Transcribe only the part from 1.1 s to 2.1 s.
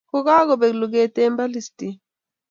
eng' Palestine.